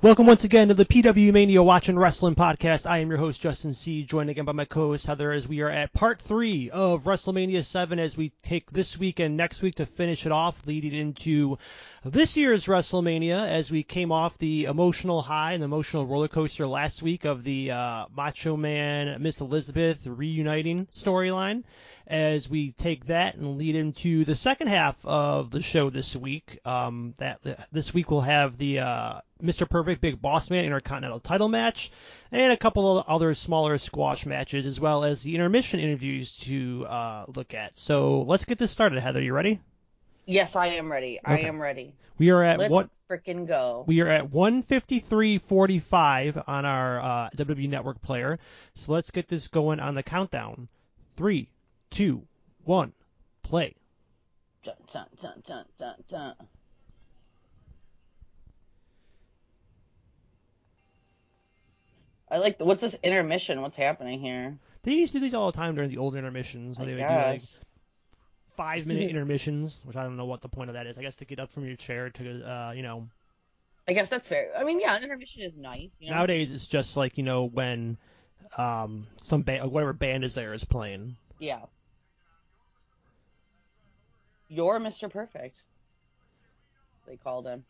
[0.00, 2.88] Welcome once again to the PW Mania Watching Rasslin Podcast.
[2.88, 5.68] I am your host, Justin C., joined again by my co-host, Heather, as we are
[5.68, 9.86] at part three of WrestleMania 7 as we take this week and next week to
[9.86, 11.58] finish it off, leading into
[12.04, 17.02] this year's WrestleMania as we came off the emotional high and emotional roller coaster last
[17.02, 21.64] week of the uh, Macho Man, Miss Elizabeth reuniting storyline
[22.06, 26.60] as we take that and lead into the second half of the show this week.
[26.64, 27.40] Um, that
[27.72, 29.68] this week we'll have the uh, Mr.
[29.68, 31.92] Perfect Big Boss Man Intercontinental Title match
[32.32, 36.84] and a couple of other smaller squash matches as well as the intermission interviews to
[36.86, 37.76] uh, look at.
[37.76, 39.00] So let's get this started.
[39.00, 39.60] Heather, you ready?
[40.26, 41.18] Yes, I am ready.
[41.24, 41.44] Okay.
[41.44, 41.94] I am ready.
[42.18, 42.90] We are at Let's what?
[43.08, 43.84] Freaking go.
[43.86, 48.38] We are at 153.45 on our uh, WWE Network player.
[48.74, 50.68] So let's get this going on the countdown.
[51.16, 51.48] Three,
[51.90, 52.26] two,
[52.64, 52.92] one,
[53.42, 53.74] play.
[54.62, 56.34] Dun, dun, dun, dun, dun, dun.
[62.30, 63.62] I like the, what's this intermission?
[63.62, 64.58] What's happening here?
[64.82, 66.78] They used to do these all the time during the old intermissions.
[66.78, 67.42] I they would do like
[68.56, 70.98] five minute intermissions, which I don't know what the point of that is.
[70.98, 73.08] I guess to get up from your chair to, uh, you know.
[73.86, 74.50] I guess that's fair.
[74.56, 75.90] I mean, yeah, an intermission is nice.
[75.98, 76.16] You know?
[76.16, 77.96] Nowadays, it's just like you know when
[78.56, 81.16] um, some band, whatever band is there, is playing.
[81.38, 81.60] Yeah.
[84.48, 85.10] You're Mr.
[85.10, 85.56] Perfect.
[87.06, 87.64] They called him.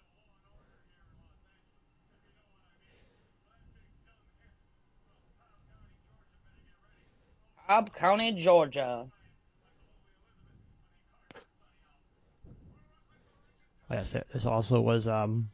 [7.69, 9.07] Cobb County, Georgia.
[13.91, 15.51] Yes, this also was um,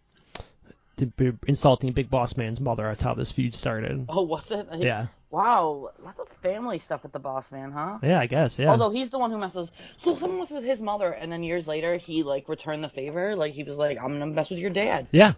[1.46, 2.84] insulting Big Boss Man's mother.
[2.84, 4.06] That's how this feud started.
[4.08, 4.68] Oh, was it?
[4.78, 5.06] Yeah.
[5.30, 7.98] Wow, lots of family stuff with the boss man, huh?
[8.04, 8.56] Yeah, I guess.
[8.56, 8.70] Yeah.
[8.70, 9.68] Although he's the one who messes.
[10.04, 13.34] So someone messed with his mother, and then years later he like returned the favor.
[13.34, 15.32] Like he was like, "I'm gonna mess with your dad." Yeah.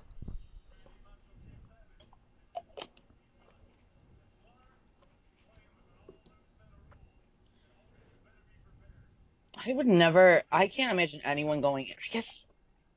[9.66, 10.43] I would never.
[10.53, 11.87] I can't imagine anyone going.
[11.91, 12.44] I guess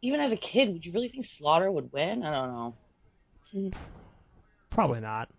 [0.01, 2.23] even as a kid, would you really think Slaughter would win?
[2.23, 2.53] I don't
[3.53, 3.71] know.
[4.69, 5.29] Probably not.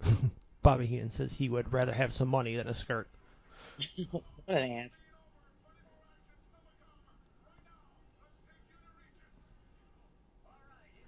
[0.62, 3.08] Bobby Heenan says he would rather have some money than a skirt.
[4.10, 4.22] what
[4.58, 5.13] an ass.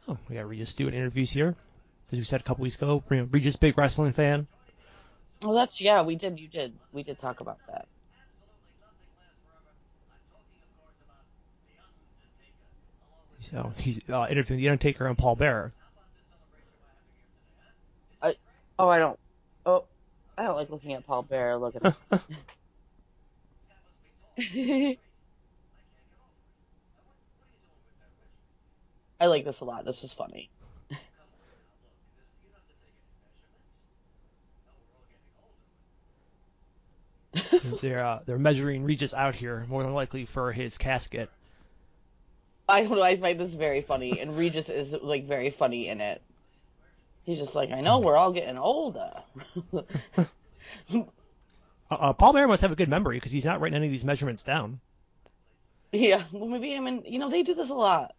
[0.08, 1.56] Oh, we got Regis doing interviews here.
[2.12, 4.46] As we said a couple weeks ago, Regis big wrestling fan.
[5.42, 6.02] Well, that's yeah.
[6.02, 6.38] We did.
[6.38, 6.72] You did.
[6.92, 7.86] We did talk about that.
[13.40, 15.72] So he's uh, interviewing the Undertaker and Paul Bearer.
[18.22, 18.34] I
[18.78, 19.18] oh I don't
[19.66, 19.84] oh
[20.38, 21.56] I don't like looking at Paul Bearer.
[21.58, 21.94] Look at
[24.38, 24.96] him.
[29.20, 29.84] I like this a lot.
[29.84, 30.50] This is funny.
[37.82, 41.30] they're uh, they're measuring Regis out here more than likely for his casket.
[42.68, 43.02] I don't know.
[43.02, 46.20] I find this very funny, and Regis is like very funny in it.
[47.24, 49.12] He's just like, I know we're all getting older.
[51.90, 54.04] uh, Paul Bearer must have a good memory because he's not writing any of these
[54.04, 54.80] measurements down.
[55.92, 58.14] Yeah, well, maybe I mean, you know, they do this a lot.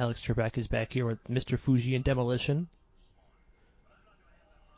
[0.00, 1.58] Alex Trebek is back here with Mr.
[1.58, 2.68] Fuji and Demolition.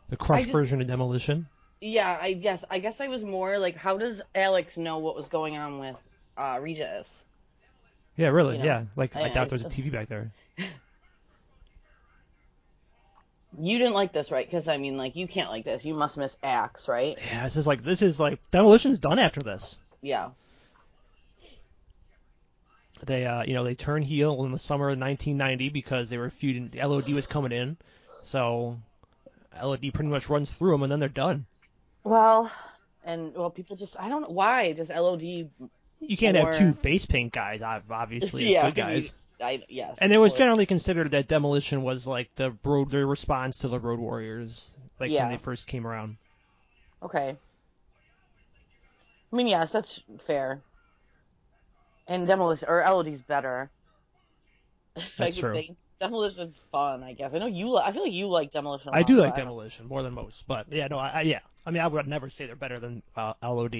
[0.09, 1.47] The Crush just, version of Demolition.
[1.81, 2.65] Yeah, I guess.
[2.69, 5.97] I guess I was more like, how does Alex know what was going on with
[6.37, 7.07] uh, Regis?
[8.17, 8.57] Yeah, really.
[8.57, 10.33] You know, yeah, like I, I- doubt there's a TV back there.
[13.61, 14.51] You didn't like this, right?
[14.51, 15.85] Because I mean, like, you can't like this.
[15.85, 17.19] You must miss Axe, right?
[17.31, 19.79] Yeah, this is like this is like Demolition's done after this.
[20.01, 20.31] Yeah.
[23.05, 26.31] They, uh, you know, they turned heel in the summer of 1990 because they were
[26.31, 26.69] feuding.
[26.69, 27.77] The LOD was coming in,
[28.23, 28.79] so
[29.61, 31.47] LOD pretty much runs through them, and then they're done.
[32.05, 32.51] Well,
[33.05, 35.23] and well, people just I don't know why does LOD.
[35.23, 39.15] You can't Or- have two face paint guys, ob- obviously, as good guys.
[39.41, 39.97] I, yes.
[39.99, 43.81] And it was generally considered that Demolition was like the road, their response to the
[43.81, 45.25] Road Warriors, like Yeah.
[45.25, 46.17] when they first came around.
[47.03, 47.35] Okay.
[49.33, 50.61] I mean, yes, that's fair.
[52.13, 53.71] And Demolition or LOD's better.
[55.17, 55.55] That's true.
[55.55, 55.79] Think.
[55.99, 57.31] Demolition's fun, I guess.
[57.33, 57.79] I know you.
[57.79, 58.91] I feel like you like Demolition.
[58.93, 61.39] I lot, do like Demolition more than most, but yeah, no, I, I, yeah.
[61.65, 63.75] I mean, I would never say they're better than uh, LOD.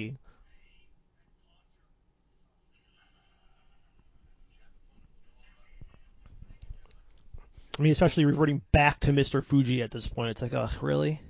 [7.77, 9.45] I mean, especially reverting back to Mr.
[9.45, 11.21] Fuji at this point, it's like, oh, really?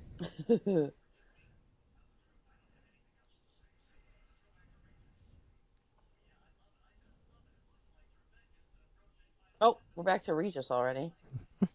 [9.64, 11.12] oh, we're back to Regis already.
[11.62, 11.68] Uh,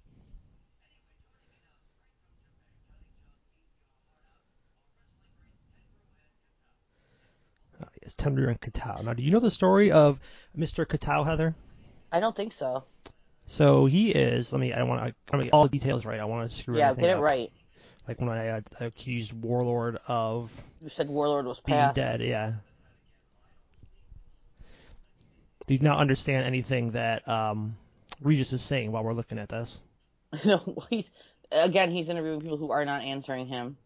[8.02, 9.04] yes, Tenryu and Kitao.
[9.04, 10.20] Now, do you know the story of
[10.56, 10.86] Mr.
[10.86, 11.54] Kitao, Heather?
[12.12, 12.84] I don't think so.
[13.46, 14.52] So he is.
[14.52, 14.72] Let me.
[14.72, 16.20] I don't want to get all the details right.
[16.20, 17.22] I want to screw Yeah, get it up.
[17.22, 17.50] right.
[18.06, 20.50] Like when I, I accused Warlord of
[20.80, 21.96] You said Warlord was being past.
[21.96, 22.20] dead.
[22.22, 22.54] Yeah.
[25.68, 27.76] Do you not understand anything that um,
[28.22, 29.82] Regis is saying while we're looking at this?
[30.44, 31.04] no, he's
[31.52, 33.76] again he's interviewing people who are not answering him.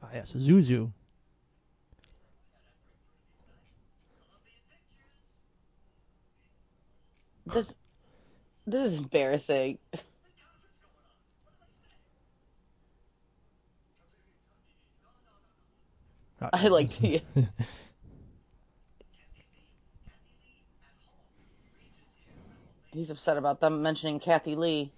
[0.00, 0.92] Ah, yes, Zuzu.
[7.46, 7.66] This
[8.68, 9.78] this is embarrassing.
[16.42, 17.22] Ah, I like the
[22.92, 24.92] he's upset about them mentioning Kathie Lee.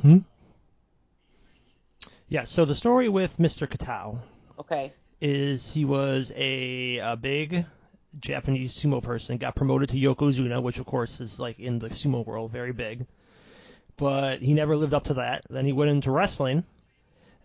[0.00, 0.18] Hmm?
[2.28, 2.44] Yeah.
[2.44, 3.66] So the story with Mr.
[3.66, 4.18] Kitao
[4.58, 4.94] Okay.
[5.20, 7.66] is he was a, a big
[8.18, 12.24] Japanese sumo person, got promoted to Yokozuna, which of course is like in the sumo
[12.24, 13.04] world very big.
[13.98, 15.44] But he never lived up to that.
[15.50, 16.64] Then he went into wrestling,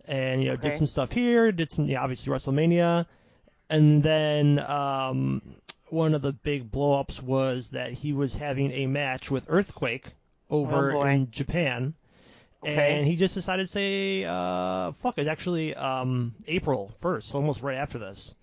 [0.08, 3.06] and you know did some stuff here, did some yeah, obviously WrestleMania,
[3.70, 5.42] and then um,
[5.90, 10.10] one of the big blow-ups was that he was having a match with Earthquake
[10.50, 11.94] over Oh, in Japan.
[12.64, 12.98] Okay.
[12.98, 17.76] And he just decided to say, uh, fuck, it's actually um, April 1st, almost right
[17.76, 18.34] after this.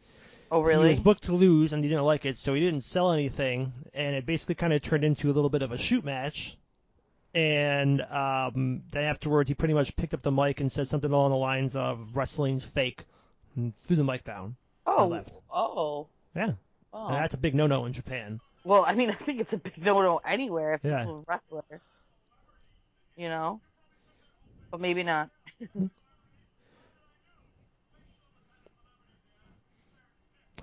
[0.52, 0.84] oh really?
[0.84, 3.74] He was booked to lose, and he didn't like it, so he didn't sell anything,
[3.94, 6.58] and it basically kind of turned into a little bit of a shoot match.
[7.36, 11.32] And um, then afterwards, he pretty much picked up the mic and said something along
[11.32, 13.04] the lines of "wrestling's fake,"
[13.58, 14.56] and threw the mic down.
[14.88, 15.06] oh.
[15.08, 15.38] left.
[15.54, 16.08] Oh.
[16.34, 16.54] Yeah,
[16.94, 17.08] Oh.
[17.08, 18.40] and that's a big no-no in Japan.
[18.64, 21.04] Well, I mean, I think it's a big no-no anywhere if Yeah.
[21.06, 21.82] you're a wrestler.
[23.18, 23.60] You know?
[24.72, 25.30] But maybe not.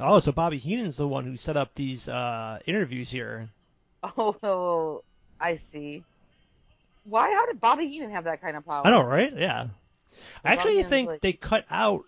[0.01, 3.49] Oh, so Bobby Heenan's the one who set up these uh, interviews here.
[4.05, 5.03] Oh,
[5.41, 6.03] I see.
[7.05, 7.31] Why?
[7.33, 8.87] How did Bobby Heenan have that kind of power?
[8.87, 9.33] I know, right?
[9.37, 9.69] Yeah.
[10.45, 12.05] I actually Heenan's think like- they cut out.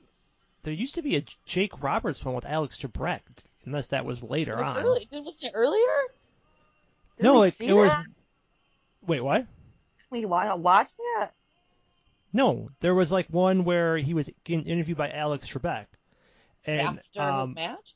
[0.62, 3.20] There used to be a Jake Roberts one with Alex Trebek,
[3.66, 4.76] unless that was later was on.
[4.78, 5.82] early- Wasn't it earlier?
[7.16, 7.92] Didn't No, like it was.
[9.06, 9.46] Wait, what?
[10.10, 10.88] We wa- watch
[11.18, 11.30] that?
[12.32, 15.86] No, there was like one where he was interviewed by Alex Trebek,
[16.66, 17.94] and After um, match?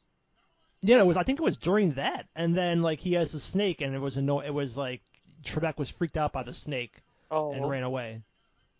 [0.82, 1.16] yeah, it was.
[1.16, 3.98] I think it was during that, and then like he has a snake, and it
[3.98, 4.40] was a no.
[4.40, 5.00] It was like
[5.44, 6.92] Trebek was freaked out by the snake
[7.30, 7.52] Oh.
[7.52, 8.22] and ran away.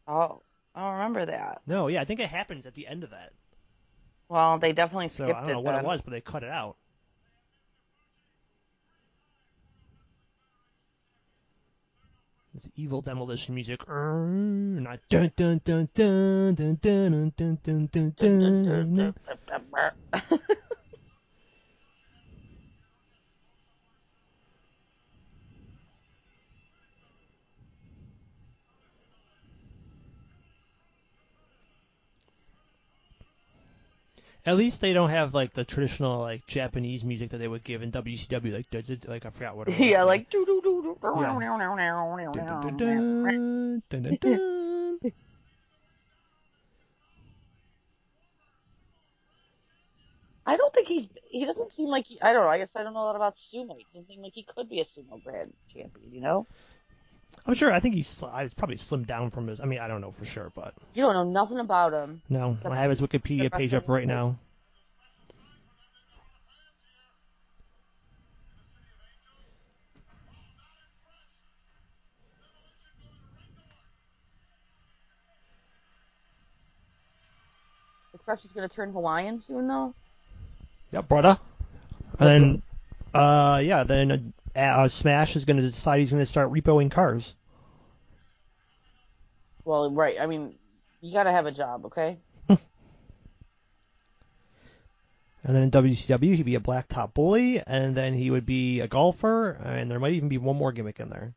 [0.07, 0.41] Oh.
[0.75, 1.61] I don't remember that.
[1.67, 3.33] No, yeah, I think it happens at the end of that.
[4.29, 5.85] Well, they definitely So skipped I don't know it what then.
[5.85, 6.77] it was, but they cut it out.
[12.55, 13.87] This evil demolition music.
[13.89, 19.15] Not dun dun dun dun dun dun dun dun dun dun dun.
[34.49, 37.83] At least they don't have like the traditional like Japanese music that they would give
[37.83, 39.91] in WCW, like duh, duh, duh, like I forgot what it was.
[39.91, 40.27] yeah, like.
[50.47, 51.09] I don't think he's.
[51.29, 52.19] He doesn't seem like he.
[52.23, 52.49] I don't know.
[52.49, 53.77] I guess I don't know a lot about sumo.
[53.77, 56.11] He doesn't seem like he could be a sumo grand champion.
[56.11, 56.47] You know?
[57.47, 57.73] I'm sure.
[57.73, 59.61] I think he's I probably slimmed down from his.
[59.61, 62.21] I mean, I don't know for sure, but You don't know nothing about him.
[62.29, 64.37] no, I have his Wikipedia page up right now.
[78.13, 79.95] The Crush is gonna turn Hawaiian soon, though.
[80.93, 81.39] Yep, brother.
[82.19, 82.63] And then,
[83.15, 86.91] uh, yeah, then uh, uh, Smash is going to decide he's going to start repoing
[86.91, 87.37] cars.
[89.65, 90.17] Well, right.
[90.21, 90.55] I mean,
[91.01, 92.19] you gotta have a job, okay?
[95.45, 98.81] And then in WCW, he'd be a black top bully, and then he would be
[98.81, 101.33] a golfer, and there might even be one more gimmick in there.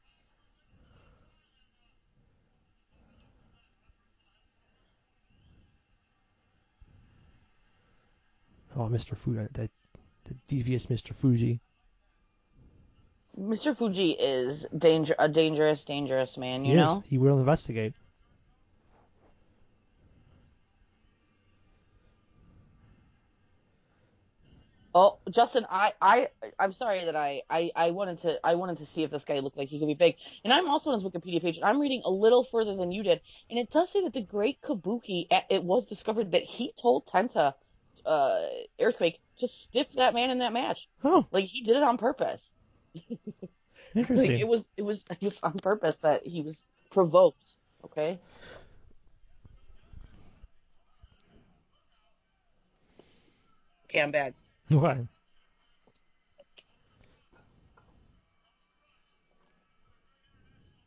[8.75, 9.15] Oh, Mr.
[9.15, 9.71] Food, that, that
[10.25, 11.13] the devious Mr.
[11.13, 11.61] Fuji.
[13.39, 13.75] Mr.
[13.77, 16.65] Fuji is danger a dangerous, dangerous man.
[16.65, 16.97] You he know.
[17.03, 17.09] Is.
[17.09, 17.93] He will investigate.
[24.93, 26.27] Oh, Justin, I, I,
[26.59, 29.39] I'm sorry that I, I, I wanted to, I wanted to see if this guy
[29.39, 30.15] looked like he could be big.
[30.43, 33.01] And I'm also on his Wikipedia page, and I'm reading a little further than you
[33.01, 37.07] did, and it does say that the Great Kabuki, it was discovered that he told
[37.07, 37.53] Tenta,
[38.05, 38.41] uh,
[38.81, 40.89] Earthquake to stiff that man in that match.
[41.05, 42.41] Oh, like he did it on purpose.
[43.95, 44.17] interesting.
[44.17, 46.57] like it was, it was, it was on purpose that he was
[46.91, 47.43] provoked.
[47.85, 48.19] Okay.
[53.89, 54.33] Okay, I'm back.
[54.69, 54.99] What?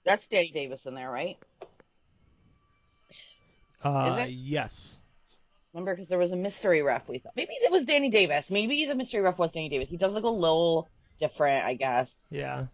[0.04, 1.38] That's Danny Davis in there, right?
[3.82, 4.98] Uh, yes.
[5.72, 7.08] Remember, because there was a mystery ref.
[7.08, 8.48] We thought maybe it was Danny Davis.
[8.48, 9.88] Maybe the mystery ref was Danny Davis.
[9.88, 10.88] He does look a little
[11.20, 12.12] different, I guess.
[12.30, 12.66] Yeah.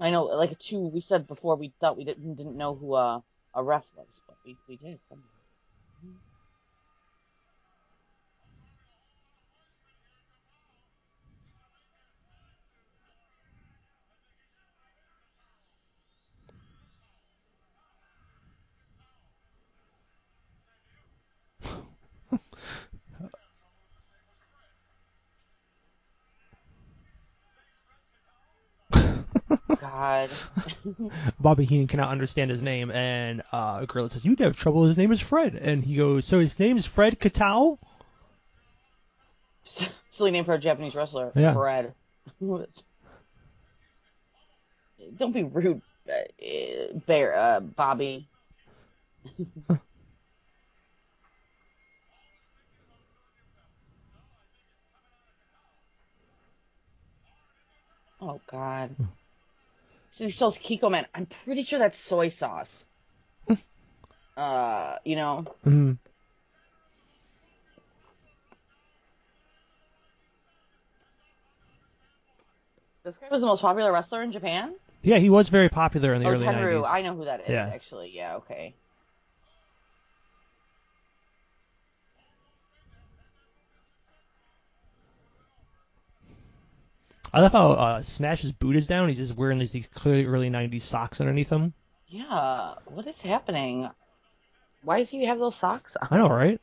[0.00, 0.78] I know, like two.
[0.78, 3.20] We said before we thought we didn't didn't know who uh,
[3.54, 5.24] a ref was, but we we did somehow.
[29.80, 30.30] God.
[31.40, 34.84] Bobby Heenan cannot understand his name, and uh, Gorilla says, "You'd have trouble.
[34.84, 37.78] His name is Fred." And he goes, "So his name's Fred Kitao?"
[40.10, 41.32] Silly name for a Japanese wrestler.
[41.34, 41.54] Yeah.
[41.54, 41.94] Fred.
[45.16, 46.24] Don't be rude, uh,
[47.06, 48.28] Bear, uh, Bobby.
[58.20, 58.96] oh God.
[60.18, 61.06] So he sells Kikkoman.
[61.14, 62.84] I'm pretty sure that's soy sauce.
[64.36, 65.46] uh, you know.
[65.62, 65.92] hmm
[73.04, 74.74] This guy was the most popular wrestler in Japan.
[75.02, 76.82] Yeah, he was very popular in the oh, early Tenryu.
[76.82, 76.92] 90s.
[76.92, 77.50] I know who that is.
[77.50, 77.70] Yeah.
[77.72, 78.38] Actually, yeah.
[78.38, 78.74] Okay.
[87.32, 89.08] I love how uh, Smash's boot is down.
[89.08, 91.74] He's just wearing these, these clearly early 90s socks underneath him.
[92.08, 92.74] Yeah.
[92.86, 93.88] What is happening?
[94.82, 96.08] Why does he have those socks on?
[96.10, 96.60] I know, right?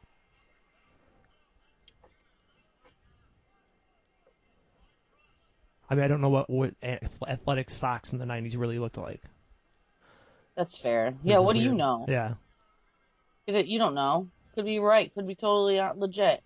[5.87, 9.21] I mean, I don't know what, what athletic socks in the 90s really looked like.
[10.55, 11.11] That's fair.
[11.11, 11.39] This Yeah.
[11.39, 12.05] What do you know?
[12.07, 12.33] Yeah.
[13.45, 14.29] You don't know.
[14.55, 15.13] Could be right.
[15.13, 16.41] Could be totally uh, legit.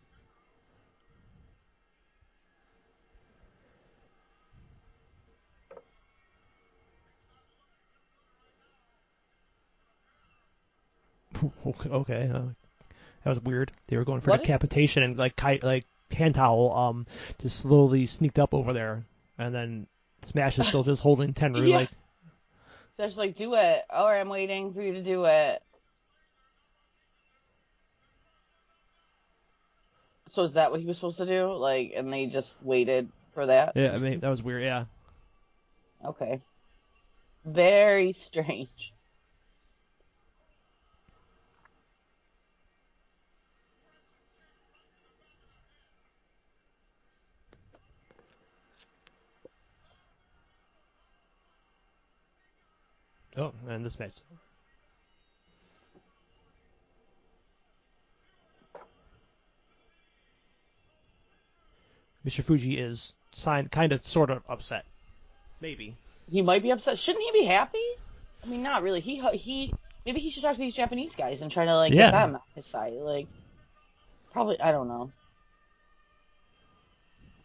[11.86, 12.30] Okay.
[12.34, 12.42] Uh,
[13.24, 13.72] that was weird.
[13.88, 17.06] They were going for What decapitation and like kite, like hand towel, um,
[17.40, 19.04] just slowly sneaked up over there,
[19.38, 19.88] and then
[20.22, 21.76] Smash is still just holding Tenryu Yeah.
[21.78, 21.90] like,
[22.98, 23.84] it's like, do it.
[23.90, 25.62] Or I'm waiting for you to do it.
[30.32, 31.54] So is that what he was supposed to do?
[31.54, 33.74] Like, and they just waited for that?
[33.76, 34.64] yeah, I mean that was weird.
[34.64, 34.86] Yeah.
[36.06, 36.42] Okay.
[37.46, 38.94] Very strange.
[53.40, 54.18] Oh, and this match.
[62.26, 62.44] Mr.
[62.44, 64.86] Fuji is signed, kind of, sort of upset.
[65.62, 65.96] Maybe.
[66.30, 67.00] He might be upset.
[67.00, 67.84] Shouldn't he be happy?
[68.44, 69.00] I mean, not really.
[69.00, 69.74] He he
[70.06, 72.12] maybe he should talk to these Japanese guys and try to like Yeah.
[72.12, 72.94] get them on his side.
[72.94, 73.28] Like,
[74.32, 75.12] probably I don't know.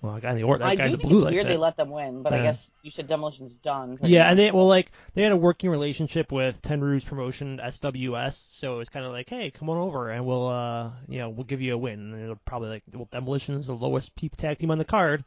[0.04, 1.88] Well, that guy the or that I the blue it's likes weird they let them
[1.88, 3.98] win, but I guess you said demolition's done.
[4.02, 8.74] Yeah, and they well like they had a working relationship with Tenryu's promotion SWS, so
[8.74, 11.44] it was kind of like, hey, come on over and we'll uh you know we'll
[11.44, 12.12] give you a win.
[12.12, 15.24] And it'll probably like well Demolition is the lowest peep tag team on the card,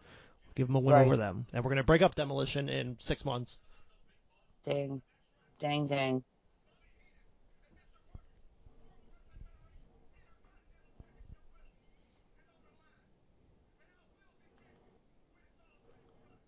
[0.54, 1.06] give them a win Right.
[1.08, 3.60] over them, and we're gonna break up Demolition in six months.
[4.64, 5.02] Dang,
[5.60, 6.24] dang, dang.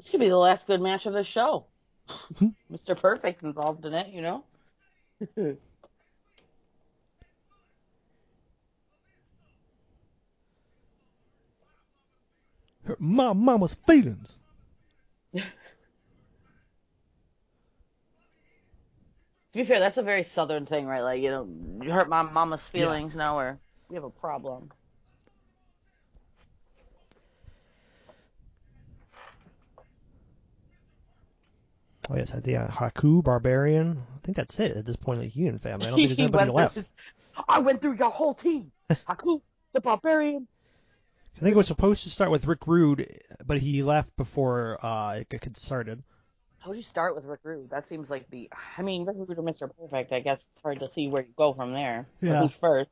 [0.09, 1.65] This could be the last good match of the show.
[2.39, 2.47] Hmm.
[2.73, 2.99] Mr.
[2.99, 4.43] Perfect involved in it, you know?
[12.85, 14.39] hurt my mama's feelings.
[15.35, 15.43] To
[19.53, 21.01] be fair, that's a very southern thing, right?
[21.01, 21.47] Like, you know,
[21.83, 24.71] you hurt my mama's feelings now, or we have a problem.
[32.09, 34.01] Oh yes, I think uh, Haku, Barbarian.
[34.15, 35.85] I think that's it at this point in the Heenan family.
[35.85, 36.79] I don't think there's anybody left.
[37.47, 38.71] I went through your whole team.
[38.89, 39.41] Haku,
[39.73, 40.47] the barbarian.
[41.37, 45.21] I think it was supposed to start with Rick Rude, but he left before uh,
[45.21, 46.03] it got started.
[46.57, 47.69] How would you start with Rick Rude?
[47.69, 48.49] That seems like the.
[48.77, 49.69] I mean, Rick Rude or Mr.
[49.79, 50.11] Perfect.
[50.11, 52.07] I guess it's hard to see where you go from there.
[52.19, 52.41] Yeah.
[52.41, 52.89] Who's first?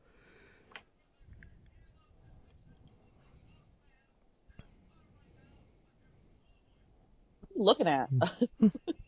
[7.55, 8.09] Looking at?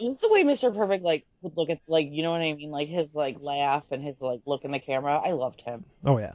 [0.00, 0.74] This is the way Mr.
[0.74, 3.84] Perfect like would look at like you know what I mean, like his like laugh
[3.90, 5.20] and his like look in the camera.
[5.24, 5.84] I loved him.
[6.04, 6.32] Oh yeah.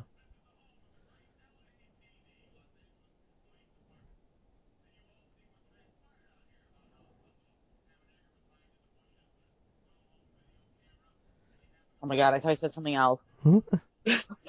[12.04, 13.22] Oh my god, I thought I said something else.
[13.44, 13.60] Hmm?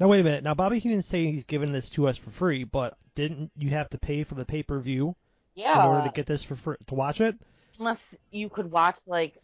[0.00, 0.42] Now wait a minute.
[0.42, 3.90] Now Bobby Heenan's saying he's giving this to us for free, but didn't you have
[3.90, 5.14] to pay for the pay per view
[5.54, 5.78] Yeah.
[5.78, 7.36] in order to get this for free to watch it?
[7.78, 9.38] unless you could watch like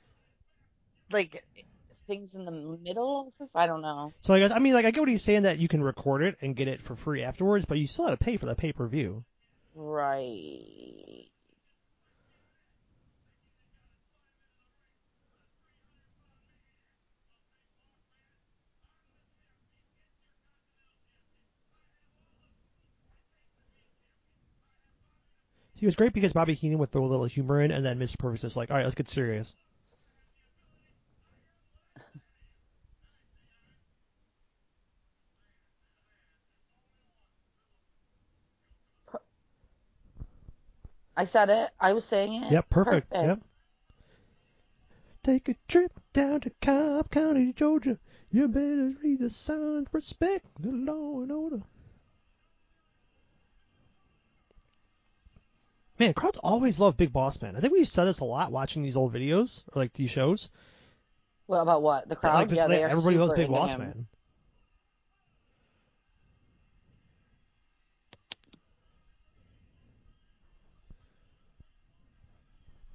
[1.10, 1.42] like
[2.06, 4.12] things in the middle I don't know.
[4.20, 6.22] So I guess I mean like I get what he's saying that you can record
[6.22, 8.54] it and get it for free afterwards, but you still have to pay for the
[8.54, 9.24] pay per view.
[9.74, 11.28] Right.
[25.76, 27.98] See, it was great because Bobby Heenan would throw a little humor in, and then
[27.98, 28.18] Mr.
[28.18, 29.54] Perfect's just like, all right, let's get serious.
[41.14, 41.70] I said it.
[41.78, 42.52] I was saying it.
[42.52, 43.12] Yep, perfect.
[43.12, 43.40] Yep.
[45.22, 47.98] Take a trip down to Cobb County, Georgia.
[48.30, 51.62] You better read the signs, respect the law and order.
[55.98, 57.56] Man, crowds always love Big Boss Man.
[57.56, 60.50] I think we've said this a lot watching these old videos or like these shows.
[61.46, 62.08] Well, about what?
[62.08, 62.50] The crowd?
[62.50, 63.78] like, yeah, like they are everybody loves Big Boss him.
[63.80, 64.06] Man.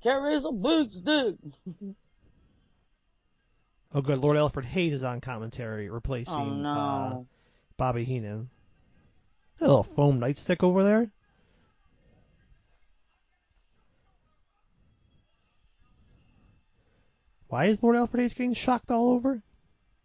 [0.03, 1.35] Carries a big stick.
[3.93, 4.19] Oh, good.
[4.19, 6.69] Lord Alfred Hayes is on commentary, replacing Oh no.
[6.69, 7.19] uh,
[7.77, 8.49] Bobby Heenan.
[9.59, 11.11] That little foam nightstick over there.
[17.51, 19.43] Why is Lord Alfred Hayes getting shocked all over?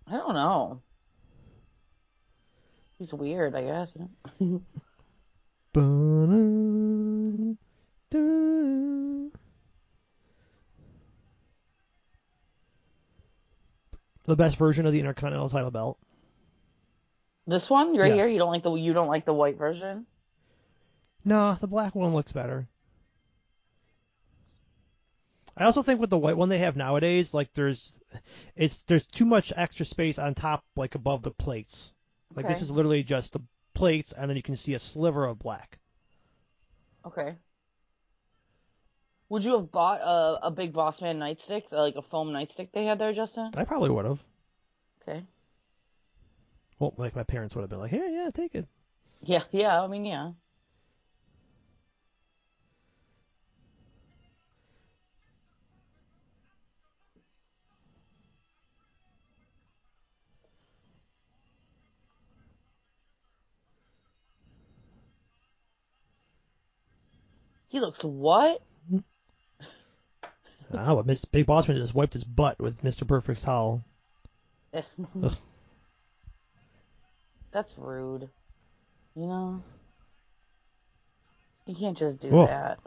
[0.04, 0.82] I don't know.
[2.98, 3.90] He's weird, I guess.
[14.24, 15.98] The best version of the Intercontinental title belt.
[17.46, 18.24] This one right Yes.
[18.24, 20.06] here, you don't like the you don't like the white version?
[21.24, 22.66] No, the black one looks better.
[25.56, 27.98] I also think with the white one they have nowadays, like there's,
[28.54, 31.94] it's there's too much extra space on top, like above the plates.
[32.34, 33.40] Like this is literally just the
[33.72, 35.78] plates, and then you can see a sliver of black.
[37.06, 37.36] Okay.
[39.28, 42.84] Would you have bought a, a big Boss Man nightstick, like a foam nightstick they
[42.84, 43.50] had there, Justin?
[43.56, 44.22] I probably would have.
[45.02, 45.24] Okay.
[46.78, 48.66] Well, like my parents would have been like, "Here, yeah, take it."
[49.22, 49.80] Yeah, yeah.
[49.80, 50.32] I mean, yeah.
[67.76, 68.62] He looks what?
[70.72, 73.06] Ah, but Miss Big Bossman just wiped his butt with Mr.
[73.06, 73.84] Perfect's towel.
[77.52, 78.30] That's rude.
[79.14, 79.62] You know?
[81.66, 82.46] You can't just do Whoa.
[82.46, 82.78] that.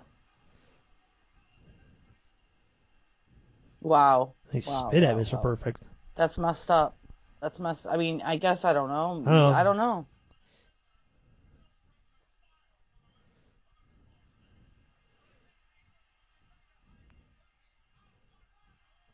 [3.82, 4.34] Wow.
[4.52, 5.34] He Wow, spit at Mr.
[5.34, 5.42] wow.
[5.44, 5.84] Perfect.
[6.16, 6.98] That's messed up.
[7.44, 9.22] That's messed I mean, I guess I don't know.
[9.24, 9.54] I don't know.
[9.54, 10.08] I don't know.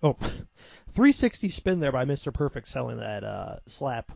[0.06, 0.14] Oh,
[0.92, 2.32] 360 spin there by Mr.
[2.32, 4.12] Perfect selling that uh, slap.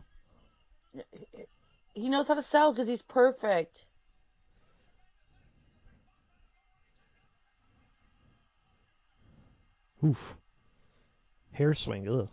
[1.94, 3.76] He knows how to sell because he's perfect.
[10.04, 10.36] Oof.
[11.50, 12.08] Hair swing.
[12.08, 12.28] Ugh.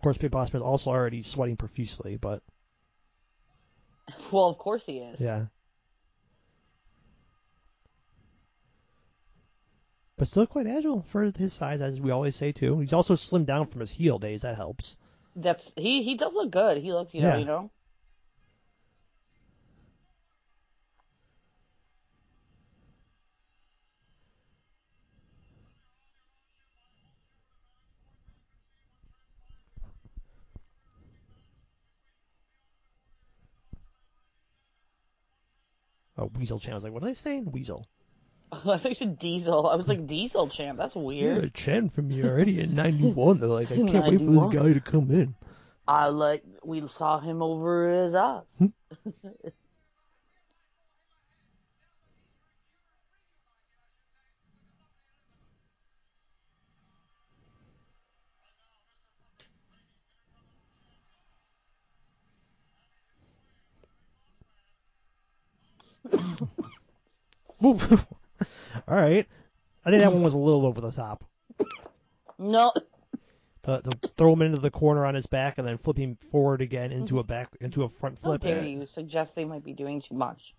[0.00, 2.42] Of course, Big Boss Man is also already sweating profusely, but
[4.32, 5.20] Well, of course he is.
[5.20, 5.44] yeah.
[10.16, 12.78] But still quite agile for his size, as we always say too.
[12.80, 14.40] He's also slimmed down from his heel days.
[14.40, 14.96] That helps.
[15.36, 16.02] That's he.
[16.02, 16.78] He does look good.
[16.78, 17.36] He looks, you know, Yeah.
[17.36, 17.70] you know.
[36.38, 36.72] Weasel Chan.
[36.72, 37.50] I was like, what are they saying?
[37.50, 37.86] Weasel.
[38.52, 39.68] I think it's Diesel.
[39.68, 40.76] I was like Diesel champ.
[40.78, 41.42] That's weird.
[41.44, 43.38] Yeah, Chan from me already in '91.
[43.38, 44.50] They're like, I can't wait for this 91.
[44.50, 45.34] guy to come in.
[45.86, 46.42] I like.
[46.64, 48.42] We saw him over his eyes.
[67.62, 69.26] All right.
[69.84, 71.24] I think that one was a little over the top.
[72.38, 72.72] No,
[73.64, 76.62] To, to throw him into the corner on his back and then flip him forward
[76.62, 78.40] again into a back into a front how flip.
[78.42, 80.54] dare Eh, you suggest they might be doing too much?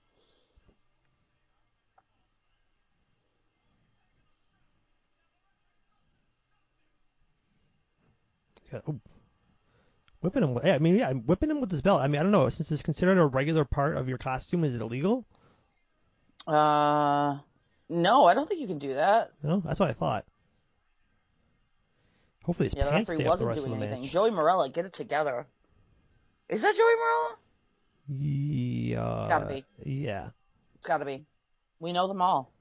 [8.72, 9.00] yeah, ooh.
[10.22, 10.54] Whipping him.
[10.54, 12.02] with- Yeah, I mean, yeah, whipping him with his belt.
[12.02, 12.48] I mean, I don't know.
[12.50, 15.26] Since it's considered a regular part of your costume, is it illegal?
[16.48, 17.38] Uh,
[17.90, 19.32] no, I don't think you can do that.
[19.44, 20.26] No, that's what I thought.
[22.44, 24.02] Hopefully his Yeah, pants stay up the rest of the anything.
[24.02, 24.12] match.
[24.12, 25.46] Joey Marella, get it together.
[26.50, 27.36] Is that Joey Marella?
[28.08, 29.20] Yeah.
[29.20, 29.66] It's gotta be.
[29.86, 30.30] Yeah.
[30.76, 31.24] It's got to be.
[31.80, 32.52] We know them all.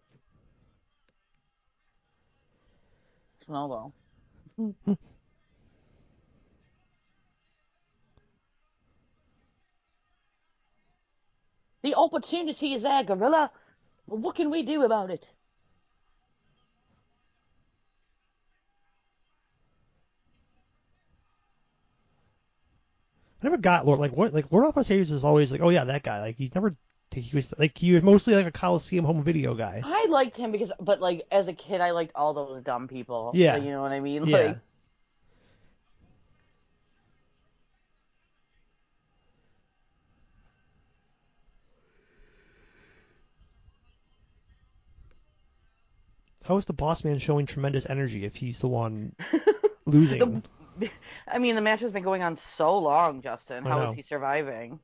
[3.49, 3.93] No,
[4.57, 4.97] though.
[11.83, 13.51] the opportunity is there, Gorilla.
[14.11, 15.31] But what can we do about it?
[23.40, 25.85] I never got Lord like what like Lord Alphonse Hayes is always like oh yeah
[25.85, 26.73] that guy like he's never
[27.14, 29.81] he was like he was mostly like a Coliseum home video guy.
[29.85, 33.31] I liked him because, but like as a kid, I liked all those dumb people.
[33.35, 33.57] Yeah.
[33.57, 34.27] you know what I mean.
[34.27, 34.37] Yeah.
[34.37, 34.59] Like,
[46.51, 49.15] How is the boss man showing tremendous energy if he's the one
[49.87, 50.43] losing?
[51.29, 53.65] I mean, the match has been going on so long, Justin.
[53.65, 53.91] I How know.
[53.91, 54.81] is he surviving?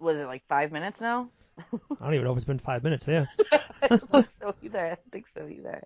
[0.00, 1.28] Was it like five minutes now?
[1.56, 1.62] I
[2.00, 3.06] don't even know if it's been five minutes.
[3.06, 3.26] Yeah.
[3.52, 4.80] I don't think so either.
[4.80, 5.84] I don't think so either.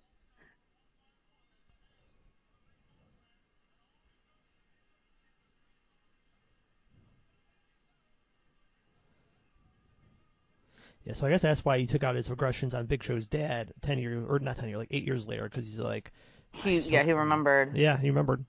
[11.06, 11.12] Yeah.
[11.14, 13.98] So I guess that's why he took out his regressions on Big Show's dad ten
[13.98, 16.12] years or not ten years like eight years later because he's like
[16.52, 17.76] He, yeah, he remembered.
[17.76, 18.44] yeah he remembered.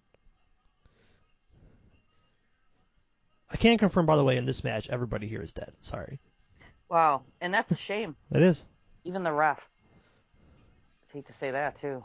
[3.50, 5.72] I can't confirm by the way in this match everybody here is dead.
[5.80, 6.20] Sorry.
[6.89, 8.15] Wow, and that's a shame.
[8.32, 8.65] It is.
[9.04, 9.60] Even the ref.
[9.60, 12.04] I hate to say that too.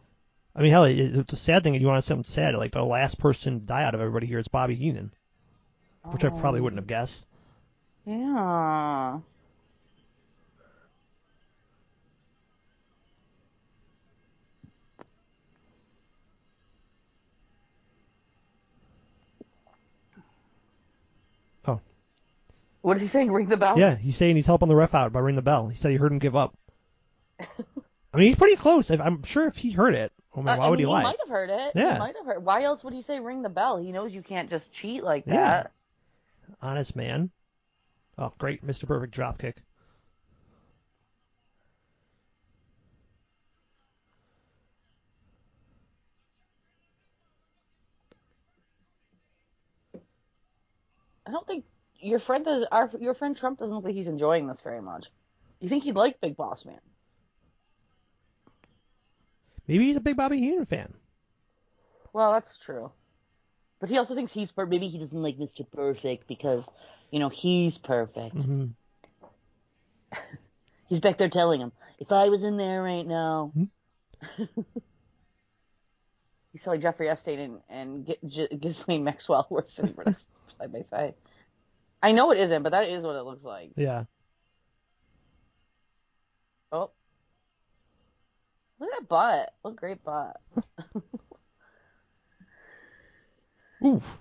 [0.55, 1.75] I mean, hell, it- it's a sad thing.
[1.75, 2.55] You want to something sad?
[2.55, 5.13] Like the last person to die out of everybody here is Bobby Heenan,
[6.11, 7.01] which I probably Oh, wouldn't have oh.
[7.01, 7.27] guessed.
[8.05, 9.19] Yeah.
[22.83, 23.31] What is he saying?
[23.33, 23.79] Ring the bell?
[23.79, 25.69] Yeah, he's saying he's helping the ref out by ringing the bell.
[25.69, 26.57] He said he heard him give up.
[27.41, 28.91] I mean, he's pretty close.
[28.91, 31.01] I'm sure if he heard it, I mean, Uh, why I would mean, he lie?
[31.01, 31.73] He might have heard it.
[31.75, 31.95] Yeah.
[31.95, 32.45] He might have heard.
[32.45, 33.79] Why else would he say ring the bell?
[33.79, 35.33] He knows you can't just cheat like that.
[35.33, 36.55] Yeah.
[36.61, 37.31] Honest man.
[38.19, 38.87] Oh, great, Mr.
[38.87, 39.57] Perfect drop kick.
[51.27, 51.65] I don't think
[52.03, 52.67] your friend does.
[52.71, 55.07] Our your friend Trump doesn't look like he's enjoying this very much.
[55.61, 56.81] You think he'd like Big Boss Man?
[59.69, 60.93] Maybe he's a big Bobby Heenan fan.
[62.13, 62.91] Well, that's true.
[63.81, 65.65] But he also thinks he's maybe he doesn't like Mr.
[65.73, 66.65] Perfect because,
[67.11, 68.35] you know, he's perfect.
[68.35, 68.67] hmm
[70.89, 73.51] He's back there telling him, if I was in there right now.
[73.55, 73.65] Hmm?
[76.53, 79.95] He's telling Jeffrey Epstein and, and G- G- Ghislaine Maxwell were sitting
[80.59, 81.15] side by side.
[82.03, 83.71] I know it isn't, but that is what it looks like.
[83.77, 84.05] Yeah.
[86.73, 86.91] Oh.
[88.81, 89.55] Look at that butt.
[89.63, 90.41] What a great butt.
[93.85, 94.19] Oof.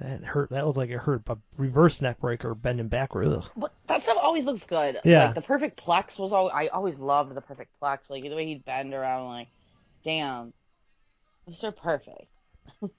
[0.00, 0.50] That hurt.
[0.50, 1.22] That looked like it hurt.
[1.28, 3.26] A reverse neck breaker, bending backward.
[3.26, 3.48] Ugh.
[3.56, 5.00] But that stuff always looks good.
[5.04, 5.26] Yeah.
[5.26, 7.98] Like the perfect plex was all I always loved the perfect plex.
[8.08, 9.48] Like the way he'd bend around like,
[10.04, 10.52] damn.
[11.48, 11.74] Mr.
[11.74, 12.26] Perfect.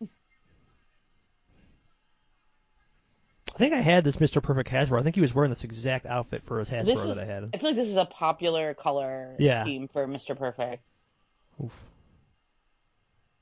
[3.56, 4.44] I think I had this Mr.
[4.44, 5.00] Perfect Hasbro.
[5.00, 7.26] I think he was wearing this exact outfit for his This Hasbro is- that I
[7.26, 7.50] had.
[7.54, 9.64] I feel like this is a popular color Yeah.
[9.64, 10.38] scheme for Mr.
[10.38, 10.84] Perfect.
[11.64, 11.72] Oof.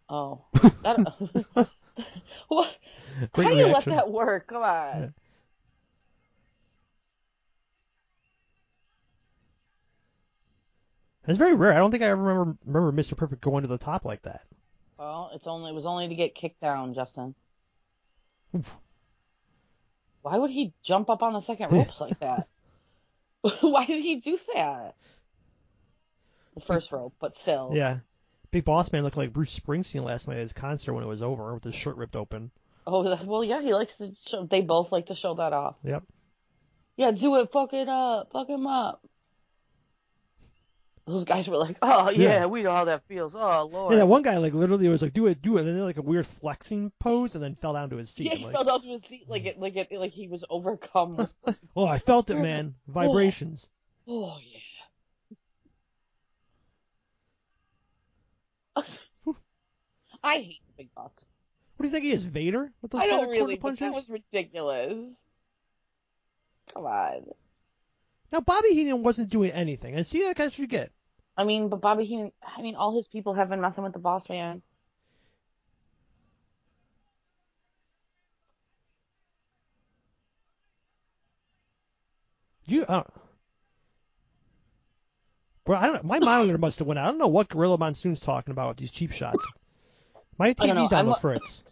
[0.10, 0.42] Oh.
[0.84, 0.98] That,
[2.50, 2.76] what?
[3.32, 4.48] Great How do you let that work?
[4.48, 5.02] Come on.
[5.02, 5.08] Yeah.
[11.28, 11.72] It's very rare.
[11.74, 13.16] I don't think I ever remember remember Mr.
[13.16, 14.42] Perfect going to the top like that.
[14.98, 17.34] Well, it's only it was only to get kicked down, Justin.
[18.56, 18.76] Oof.
[20.24, 22.48] Why would he jump up on the second ropes like that?
[23.62, 24.96] Why did he do that?
[26.56, 27.72] The first rope, but still.
[27.74, 28.00] Yeah.
[28.52, 31.22] Big Boss Man looked like Bruce Springsteen last night at his concert when it was
[31.22, 32.52] over with his shirt ripped open.
[32.88, 34.14] Oh, well, yeah, he likes to.
[34.28, 35.76] Show, they both like to show that off.
[35.84, 36.04] Yep.
[36.96, 37.52] Yeah, do it.
[37.52, 38.30] Fuck it up.
[38.32, 39.04] Fuck him up.
[41.06, 42.46] Those guys were like, oh yeah, Yeah.
[42.46, 43.34] we know how that feels.
[43.36, 43.92] Oh lord.
[43.92, 45.98] Yeah, that one guy like literally was like, "Do it, do it," and then like
[45.98, 48.28] a weird flexing pose, and then fell down to his seat.
[48.28, 50.46] Yeah, he like, fell down to his seat like it, like it, like he was
[50.50, 51.18] overcome.
[51.18, 51.34] with-
[51.76, 52.76] oh, I felt it, man.
[52.88, 53.70] Vibrations.
[54.08, 54.38] oh, oh
[58.76, 58.84] yeah.
[60.24, 61.14] I hate the Big Boss.
[61.76, 62.72] What do you think he is, Vader?
[62.82, 63.80] With those I don't really, punches?
[63.80, 64.94] that was ridiculous.
[66.74, 67.26] Come on.
[68.34, 70.92] Now Bobby Heenan wasn't doing anything, and see, that what you get.
[71.38, 74.00] I mean, but Bobby Heenan, I mean, all his people have been messing with the
[74.00, 74.64] boss man.
[82.66, 83.04] You, uh,
[85.66, 86.02] bro, I don't know.
[86.04, 87.06] My monitor must have went out.
[87.06, 89.46] I don't know what Gorilla Monsoon's talking about with these cheap shots.
[90.40, 90.56] My.
[90.56, 91.64] TV's on the fritz.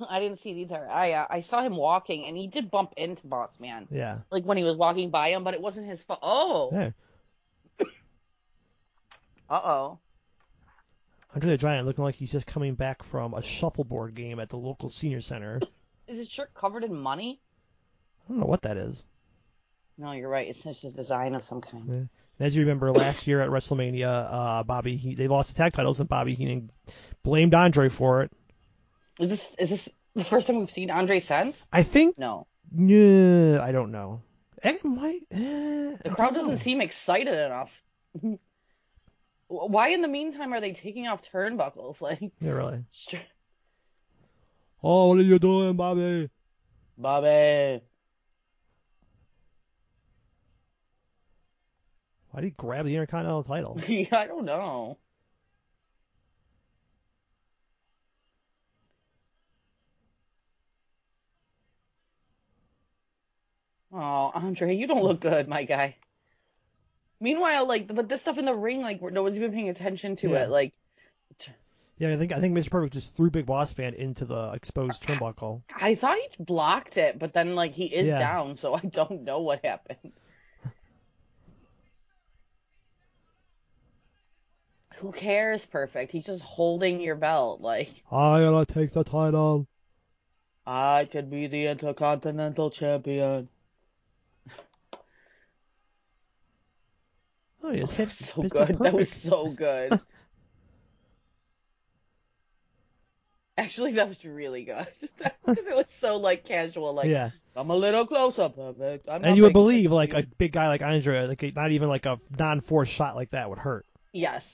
[0.08, 0.88] I didn't see it either.
[0.88, 4.18] I uh, I saw him walking, and he did bump into Boss Man, Yeah.
[4.30, 6.20] like when he was walking by him, but it wasn't his fault.
[6.22, 6.90] Oh, Yeah.
[9.50, 9.98] uh oh.
[11.34, 14.56] Andre the Giant looking like he's just coming back from a shuffleboard game at the
[14.56, 15.60] local senior center.
[16.08, 17.38] Is his shirt covered in money?
[18.24, 19.04] I don't know what that is.
[19.98, 20.48] No, you're right.
[20.48, 21.86] It's just a design of some kind.
[21.88, 22.08] And
[22.40, 26.00] as you remember, last year at WrestleMania, uh, Bobby he- they lost the tag titles,
[26.00, 26.70] and Bobby Heenan
[27.22, 28.32] blamed Andre for it.
[29.18, 31.56] Is this is this the first time we've seen Andre since?
[31.72, 32.16] I think.
[32.18, 34.22] No, Yeah, I don't know.
[34.62, 35.22] It might.
[35.30, 36.40] eh, the crowd don't know.
[36.40, 37.70] doesn't seem excited enough.
[39.48, 42.00] Why, in the meantime, are they taking off turnbuckles?
[42.00, 42.84] Like, Yeah, really.
[42.90, 43.16] str-
[44.82, 46.30] Oh, what are you doing, Bobby?
[46.96, 47.82] Bobby.
[52.30, 53.80] Why did he grab the Intercontinental title?
[53.88, 54.98] Yeah, I don't know.
[64.00, 65.96] Oh, Andre, you don't look good, my guy.
[67.20, 70.30] Meanwhile, like, but this stuff in the ring, like, no one's even paying attention to
[70.30, 70.44] Yeah.
[70.44, 70.50] it.
[70.50, 70.72] Like,
[71.98, 72.70] Yeah, I think I think Mr.
[72.70, 75.62] Perfect just threw Big Boss Man into the exposed turnbuckle.
[75.74, 78.20] I thought he blocked it, but then, like, he is Yeah.
[78.20, 80.12] down, so I don't know what happened.
[84.98, 86.12] Who cares, perfect?
[86.12, 87.90] He's just holding your belt, like.
[88.12, 89.66] I gotta take the title.
[90.64, 93.48] I could be the Intercontinental Champion.
[97.62, 98.50] Oh, he just hit So Mr.
[98.50, 98.78] good.
[98.78, 100.00] That was so good.
[103.58, 104.86] Actually, that was really good.
[105.44, 108.56] Because it was so like casual, like yeah, I'm a little close up.
[108.58, 112.20] And you would believe like a big guy like Andre, like not even like a
[112.38, 113.86] non-force shot like that would hurt.
[114.12, 114.44] yes,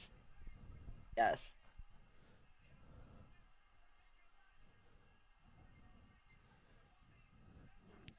[1.16, 1.38] yes.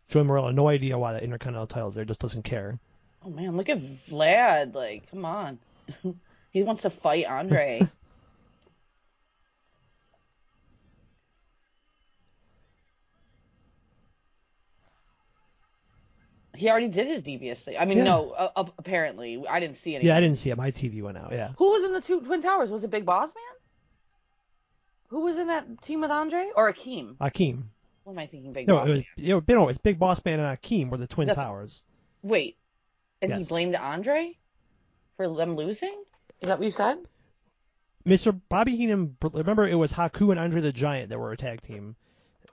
[0.09, 2.77] Joey Marella, no idea why that Intercontinental title is there, just doesn't care.
[3.25, 4.73] Oh man, look at Vlad.
[4.75, 5.59] Like, come on.
[6.51, 7.81] he wants to fight Andre.
[16.55, 17.75] he already did his devious thing.
[17.77, 18.03] I mean, Yeah.
[18.05, 20.07] no, uh, uh, apparently I didn't see anything.
[20.07, 20.57] Yeah, I didn't see it.
[20.57, 21.31] My TV went out.
[21.31, 22.69] Yeah, Who was in the two Twin Towers?
[22.69, 23.43] Was it Big Boss Man?
[25.09, 27.15] Who was in that team with Andre or Akeem?
[27.17, 27.63] Akeem.
[28.03, 28.53] What am I thinking?
[28.53, 29.05] Big No, Boss it was Man?
[29.17, 31.83] you know, no, it's Big Boss Man and Akeem were the Twin That's- Towers.
[32.23, 32.57] Wait,
[33.31, 33.47] and Yes.
[33.47, 34.37] he blamed Andre
[35.17, 35.93] for them losing.
[36.41, 36.97] Is that what you said?
[38.05, 38.39] Mr.
[38.49, 41.95] Bobby Heenan, remember it was Haku and Andre the Giant that were a tag team,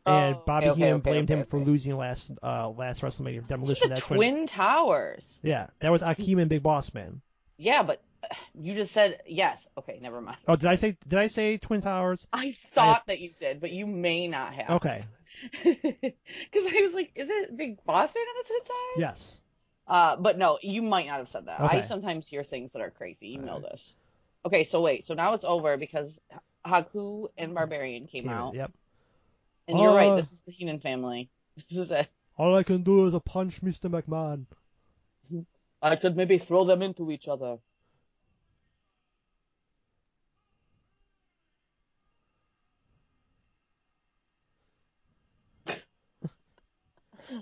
[0.06, 3.46] and Oh, Bobby okay, Heenan okay, blamed okay, him for losing last uh last WrestleMania
[3.46, 3.90] Demolition.
[3.90, 5.22] That's when Twin Towers.
[5.42, 7.20] yeah, that was Akeem and Big Boss Man.
[7.58, 8.02] Yeah, but
[8.58, 9.61] you just said yes.
[9.76, 10.38] Okay, never mind.
[10.48, 12.26] Oh, did I say did I say Twin Towers?
[12.32, 14.70] I thought that you did, but you may not have.
[14.76, 15.04] Okay,
[15.62, 15.74] Because
[16.54, 18.96] I was like, is it Big Boss Man in the Twin Towers?
[18.98, 19.40] yes.
[19.86, 21.60] Uh, but no, you might not have said that.
[21.60, 23.28] I sometimes hear things that are crazy.
[23.28, 23.72] You know Alright.
[23.72, 23.96] this.
[24.46, 25.06] Okay, so wait.
[25.06, 26.18] So now it's over because
[26.66, 28.72] Haku and Barbarian came Came out, Yep.
[29.68, 30.10] and you're right.
[30.10, 30.16] Uh.
[30.16, 31.28] This is the Heenan family.
[31.68, 32.08] This is it.
[32.38, 33.90] All I can do is a punch Mr.
[33.90, 34.46] McMahon.
[35.82, 37.58] I could maybe throw them into each other.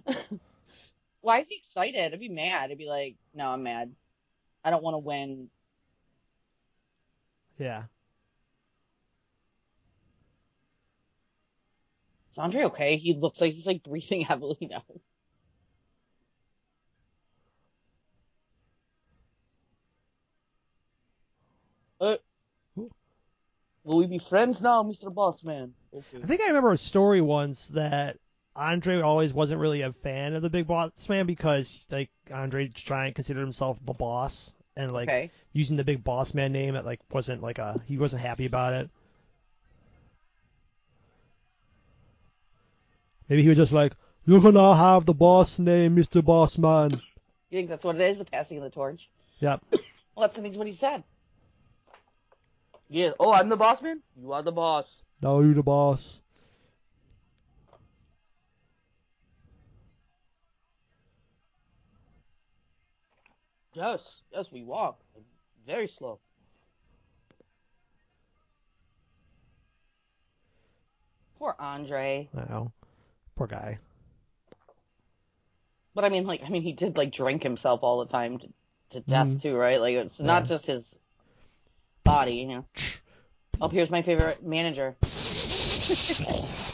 [1.21, 2.13] Why is he excited?
[2.13, 2.71] I'd be mad.
[2.71, 3.93] I'd be like, no, I'm mad.
[4.65, 5.49] I don't want to win.
[7.59, 7.85] Yeah.
[12.33, 12.97] Is Andre okay?
[12.97, 14.85] He looks like he's like breathing heavily now.
[22.01, 22.17] Uh,
[23.85, 25.13] will we be friends now, Mr.
[25.13, 25.73] Bossman?
[25.95, 26.23] Okay.
[26.23, 28.17] I think I remember a story once that
[28.57, 33.15] Andre always wasn't really a fan of the Big Boss Man because like Andre Giant
[33.15, 35.31] considered himself the boss and like okay.
[35.53, 38.75] using the Big Boss Man name it like wasn't like a he wasn't happy about
[38.75, 38.91] it.
[43.29, 43.93] Maybe he was just like,
[44.27, 46.25] "You're gonna have the boss name, Mr.
[46.25, 46.91] Boss Man."
[47.51, 48.19] You think that's what it is?
[48.19, 49.09] The passing of the torch?
[49.41, 49.65] Yep.
[50.17, 51.05] Well, that's I think what he said.
[52.89, 53.13] Yeah.
[53.19, 54.03] Oh, I'm the boss man.
[54.21, 54.87] You are the boss.
[55.23, 56.21] Now you're the boss.
[63.73, 64.01] Yes.
[64.33, 65.01] Yes, we walk.
[65.67, 66.19] Very slow.
[71.39, 72.29] Poor Andre.
[72.37, 72.73] I know.
[73.37, 73.79] Poor guy.
[75.95, 78.49] But I mean, like, I mean, he did like drink himself all the time to,
[78.91, 79.43] to death Mhm.
[79.43, 79.81] too, right?
[79.81, 80.49] Like, it's not Yeah.
[80.49, 80.95] just his
[82.05, 82.65] body, you know.
[83.61, 84.97] Oh, here's my favorite manager.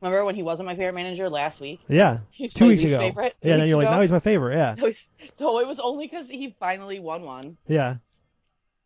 [0.00, 1.80] Remember when he wasn't my favorite manager last week?
[1.88, 2.20] Yeah.
[2.54, 2.98] Two weeks ago.
[2.98, 3.58] Favorite, two Yeah.
[3.58, 3.96] Then you're like, ago.
[3.96, 4.56] now he's my favorite.
[4.56, 4.74] Yeah.
[5.38, 7.96] So, so it was only because he finally won one, Yeah.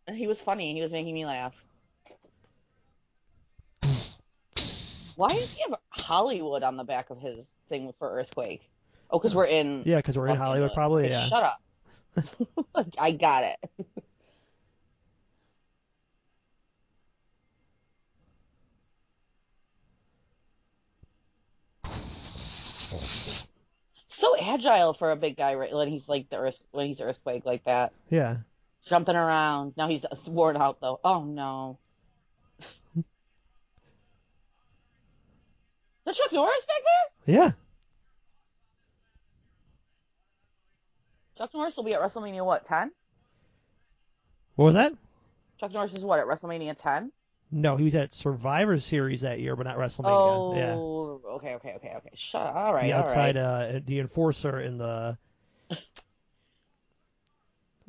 [0.06, 0.74] and he was funny.
[0.74, 1.52] He was making me laugh.
[5.16, 8.68] Why does he have Hollywood on the back of his thing for Earthquake?
[9.10, 9.82] Oh, because we're in.
[9.86, 11.04] Yeah, because we're in Los Hollywood, probably.
[11.04, 11.28] Okay, Yeah.
[11.28, 12.86] Shut up.
[12.98, 13.86] I got it.
[24.16, 27.44] So agile for a big guy right, when he's like the earth when he's earthquake
[27.44, 28.38] like that, Yeah.
[28.86, 29.74] jumping around.
[29.76, 31.00] Now he's worn out though.
[31.04, 31.78] Oh no.
[32.96, 33.04] Is
[36.06, 36.82] that Chuck Norris back
[37.26, 37.34] there?
[37.34, 37.50] Yeah.
[41.38, 42.92] Chuck Norris will be at WrestleMania what ten?
[44.56, 44.92] What was that?
[45.58, 47.10] Chuck Norris is what at WrestleMania ten?
[47.54, 50.56] No, he was at Survivor Series that year, but not WrestleMania.
[50.56, 50.74] yeah.
[50.74, 52.10] Oh, okay, okay, okay, okay.
[52.14, 52.42] Shut.
[52.42, 53.76] All right, the outside, right.
[53.76, 55.16] uh, the enforcer in the.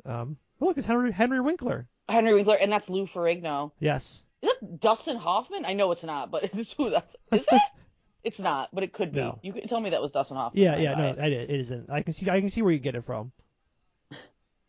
[0.04, 0.36] Um.
[0.60, 1.88] oh, look, it's Henry Henry Winkler.
[2.08, 3.72] Henry Winkler, and that's Lou Ferrigno.
[3.80, 4.24] Yes.
[4.40, 5.64] Is that Dustin Hoffman?
[5.64, 7.12] I know it's not, but it's who that's.
[7.32, 7.62] Is it?
[8.22, 9.18] it's not, but it could be.
[9.18, 9.40] No.
[9.42, 10.62] You could tell me that was Dustin Hoffman.
[10.62, 11.90] Yeah, yeah, no, it isn't.
[11.90, 13.32] I can see, I can see where you get it from.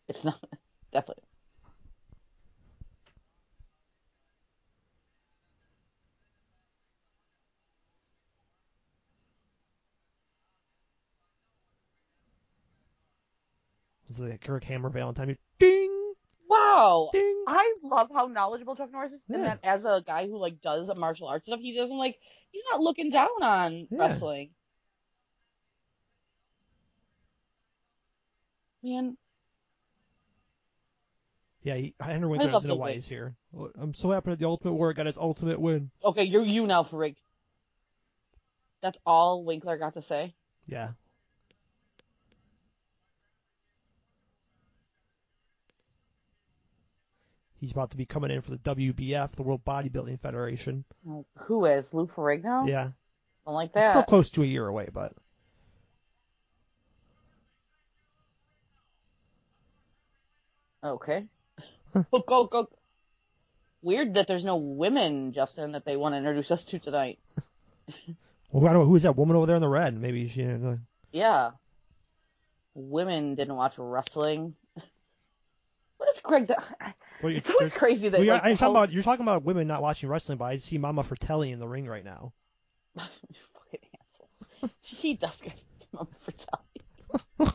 [0.08, 0.42] It's not.
[0.92, 1.22] Definitely.
[14.20, 15.36] It's like Greg Hammer Valentine.
[15.58, 16.14] Ding,
[16.48, 17.10] Wow.
[17.12, 17.44] ding.
[17.46, 19.54] I love how knowledgeable Chuck Norris is, and Yeah.
[19.56, 22.18] that as a guy who like does martial arts stuff, he doesn't like.
[22.50, 23.98] He's not looking down on Yeah.
[23.98, 24.50] wrestling.
[28.82, 29.16] Man,
[31.62, 33.36] Yeah, he, Henry Winkler love doesn't know the why way- he's here.
[33.76, 35.90] I'm so happy that the Ultimate Warrior got his ultimate win.
[36.04, 37.16] okay, you're you now, Farig.
[38.80, 40.34] That's all Winkler got to say.
[40.66, 40.92] Yeah.
[47.60, 50.84] He's about to be coming in for the WBF, the World Bodybuilding Federation.
[51.36, 52.68] Who is Lou Ferrigno?
[52.68, 52.90] Yeah.
[53.44, 55.12] Don't like It's still close to a year away, but
[60.84, 61.24] Okay.
[61.94, 62.68] go go go.
[63.82, 67.18] Weird that there's no women, Justin, that they want to introduce us to tonight.
[68.50, 69.92] Well, I don't know who is that woman over there in the red?
[69.94, 70.42] Maybe she.
[70.42, 70.76] Uh,
[71.12, 71.50] Yeah.
[72.74, 74.54] Women didn't watch wrestling.
[75.98, 76.46] What is Greg?
[76.46, 76.54] Do-
[77.22, 79.42] well, It's always crazy that well, like, you're, I'm talking whole- about you're talking about
[79.44, 82.32] women not watching wrestling, but I see Mama Fratelli in the ring right now.
[82.96, 83.80] fucking
[84.62, 84.70] asshole.
[84.80, 85.58] He does get
[85.92, 87.52] for telling.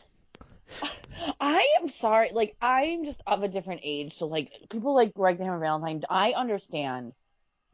[1.40, 2.30] I am sorry.
[2.32, 6.02] Like I'm just of a different age, so like people like Greg the Hammer Valentine.
[6.10, 7.12] I understand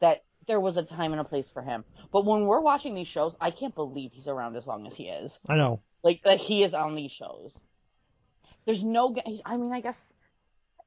[0.00, 3.08] that there was a time and a place for him, but when we're watching these
[3.08, 5.36] shows, I can't believe he's around as long as he is.
[5.48, 5.80] I know.
[6.02, 7.52] Like that he is on these shows.
[8.66, 9.14] There's no.
[9.44, 9.96] I mean, I guess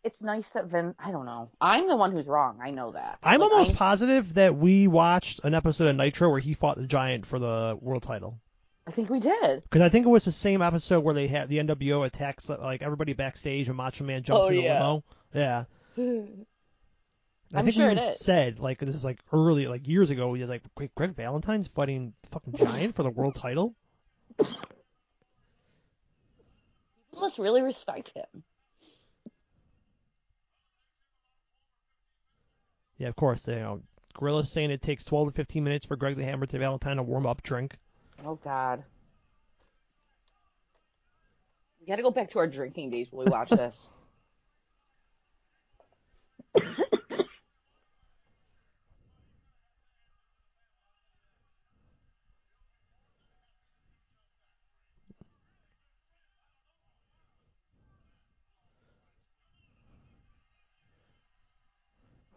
[0.04, 0.96] it's nice that Vin.
[1.00, 1.50] I don't know.
[1.62, 2.60] I'm the one who's wrong.
[2.62, 3.20] I know that.
[3.24, 6.78] I'm Like, almost I- positive that we watched an episode of Nitro where he fought
[6.78, 8.40] the Giant for the world title.
[8.86, 9.64] I think we did.
[9.64, 12.82] Because I think it was the same episode where they had the NWO attacks like
[12.82, 14.74] everybody backstage and Macho Man jumps Oh, in the yeah.
[14.74, 15.04] limo.
[15.34, 15.64] Yeah.
[17.56, 20.34] I I'm think sure we even said like this is like early like years ago.
[20.34, 23.76] He was like, "Wait, Greg Valentine's fighting fucking Giant for the world title."
[27.14, 28.44] You must really respect him.
[33.04, 33.50] Yeah, of course.
[33.50, 33.82] You know,
[34.16, 37.04] Gorilla's saying it takes 12 to 15 minutes for Greg the Hammer to Valentine to
[37.04, 37.76] warm up, drink.
[38.26, 38.82] Oh God.
[41.82, 43.76] We gotta go back to our drinking days when we watch this.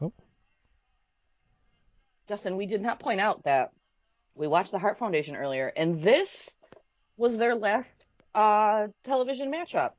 [0.01, 0.13] Oh.
[2.29, 3.73] Justin, we did not point out that
[4.35, 6.51] we watched the Heart Foundation earlier, and this
[7.17, 8.05] was their last
[8.35, 9.93] uh, television matchup,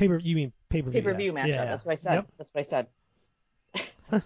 [0.00, 1.02] Paper, you mean pay per view?
[1.02, 1.48] pay per view matchup.
[1.48, 1.64] Yeah, yeah.
[1.66, 2.14] That's what I said.
[2.14, 2.26] Yep.
[2.38, 4.22] That's what I said.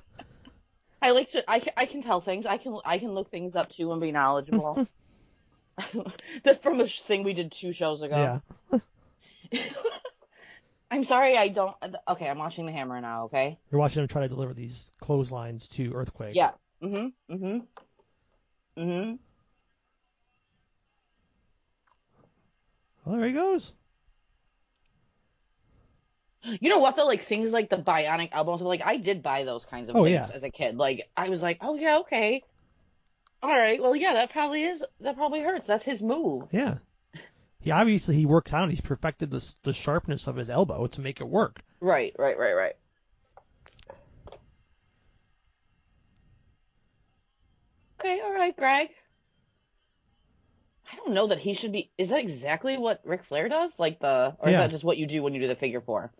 [1.02, 1.50] I like to.
[1.50, 2.46] I can, I can tell things.
[2.46, 2.78] I can.
[2.84, 4.86] I can look things up too and be knowledgeable.
[6.44, 8.40] That's from a thing we did two shows ago.
[8.72, 8.78] Yeah.
[10.92, 11.36] I'm sorry.
[11.36, 11.74] I don't.
[12.06, 13.24] Okay, I'm watching the Hammer now.
[13.24, 13.58] Okay.
[13.72, 16.36] You're watching them try to deliver these clotheslines to Earthquake.
[16.36, 16.52] Yeah.
[16.84, 17.12] Mhm.
[17.30, 17.66] Mhm.
[18.76, 19.18] Mhm.
[23.04, 23.74] Well, there he goes.
[26.60, 27.06] You know what though?
[27.06, 28.60] Like things like the bionic elbows.
[28.60, 30.28] Like I did buy those kinds of Oh, things yeah.
[30.32, 30.76] as a kid.
[30.76, 32.42] Like I was like, oh yeah, okay.
[33.42, 33.80] All right.
[33.80, 34.82] Well, yeah, that probably is.
[35.00, 35.66] That probably hurts.
[35.66, 36.48] That's his move.
[36.52, 36.78] Yeah.
[37.60, 38.68] He obviously he worked out.
[38.68, 41.60] He's perfected the s- the sharpness of his elbow to make it work.
[41.80, 42.14] Right.
[42.18, 42.38] Right.
[42.38, 42.54] Right.
[42.54, 42.74] Right.
[48.04, 48.20] Okay.
[48.20, 48.88] All right, Greg.
[50.92, 51.90] I don't know that he should be.
[51.96, 53.70] Is that exactly what Ric Flair does?
[53.78, 56.12] Like the, or is that just what you do when you do the figure four?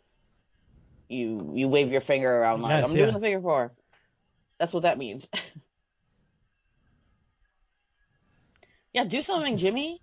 [1.09, 3.03] You you wave your finger around like Yes, I'm yeah.
[3.03, 3.72] doing the figure four.
[4.59, 5.26] That's what that means.
[8.95, 10.01] yeah, do something, Jimmy.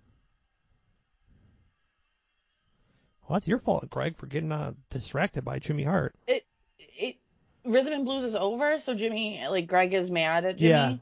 [3.22, 6.14] Well, that's your fault, Greg, for getting uh, distracted by Jimmy Hart.
[6.28, 6.46] It
[6.78, 7.16] it
[7.64, 10.68] rhythm and blues is over, so Jimmy like Greg is mad at Jimmy.
[10.68, 10.96] Yeah.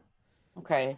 [0.61, 0.97] Okay.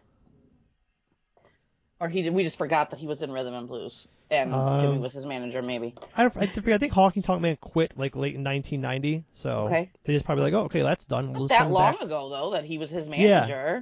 [2.01, 4.99] Or he we just forgot that he was in rhythm and blues, and Um, Jimmy
[4.99, 5.95] was his manager, maybe.
[6.17, 9.91] I, I, think- I think Honky Tonk Man quit like late in 1990, so Okay.
[10.05, 11.33] they just probably like, oh, okay, that's done.
[11.33, 12.03] We'll Not that long back.
[12.03, 13.27] ago though that he was his manager.
[13.29, 13.81] Yeah.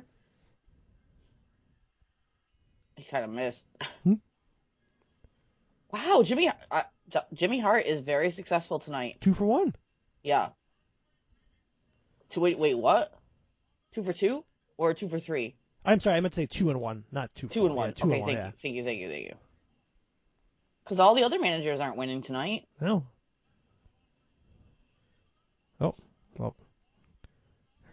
[2.96, 3.60] He kind of missed.
[4.04, 4.14] Hmm.
[5.92, 6.82] Wow, Jimmy uh,
[7.32, 9.16] Jimmy Hart is very successful tonight.
[9.20, 9.74] Two for one.
[10.22, 10.50] Yeah.
[12.28, 13.18] Two wait wait what?
[13.94, 14.44] Two for two
[14.76, 15.56] or two for three?
[15.84, 17.48] I'm sorry, I meant to say two and one, not two.
[17.48, 17.88] Two and one.
[17.88, 18.28] Yeah, two okay, and one.
[18.28, 18.46] thank Yeah.
[18.46, 19.34] you, thank you, thank you, thank you.
[20.84, 22.66] Because all the other managers aren't winning tonight.
[22.80, 23.06] No.
[25.80, 25.94] Oh,
[26.38, 26.54] well.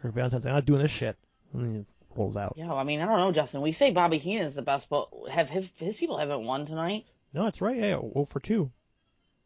[0.02, 1.18] Her Valentine's I'm not doing this shit.
[1.54, 2.54] And then he pulls out.
[2.58, 3.62] Yeah, I mean, I don't know, Justin.
[3.62, 7.06] We say Bobby Heenan is the best, but have his, his people haven't won tonight.
[7.34, 7.78] No, that's right.
[7.78, 8.72] Yeah, 0 for two.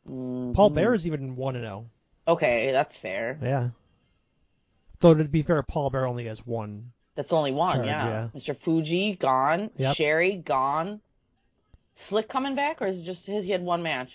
[0.10, 0.56] Mhm.
[0.56, 1.86] Paul Bearer is even one and zero.
[2.28, 3.38] Okay, that's fair.
[3.42, 3.70] Yeah.
[5.00, 6.92] Though to be fair, Paul Bearer only has one.
[7.16, 8.30] That's only one, Charge, yeah.
[8.36, 8.58] Mr.
[8.58, 9.70] Fuji gone.
[9.78, 9.96] Yep.
[9.96, 11.02] Sherri gone.
[11.96, 13.44] Slick coming back, or is it just his?
[13.44, 14.10] He had one match.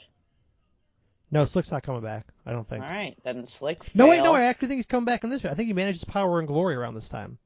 [1.31, 2.27] No, Slick's not coming back.
[2.47, 2.83] I don't think.
[2.83, 3.83] All right, then Slick.
[3.95, 4.25] No, wait, no.
[4.25, 4.37] failed.
[4.37, 5.45] I actually think he's coming back in this.
[5.45, 7.39] I think he manages Power and Glory around this time.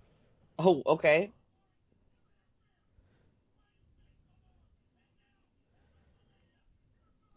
[0.58, 1.30] Oh, okay.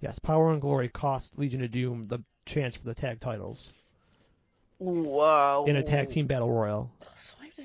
[0.01, 3.72] Yes, Power and Glory cost Legion of Doom the chance for the tag titles
[4.78, 5.64] Whoa.
[5.66, 6.91] in a tag team battle royal.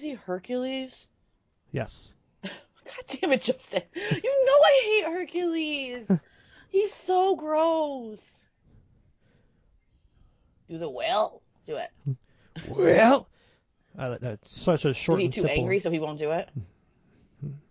[0.00, 1.06] So I have to see Hercules.
[1.72, 2.14] Yes.
[2.42, 2.52] God
[3.20, 3.82] damn it, Justin.
[3.94, 6.06] You know I hate Hercules.
[6.70, 8.18] He's so gross.
[10.68, 11.42] Do the whale.
[11.66, 11.90] Do it.
[12.68, 13.28] Well,
[13.96, 15.58] Uh, that's such a short Is he and too simple.
[15.58, 16.48] angry so he won't do it?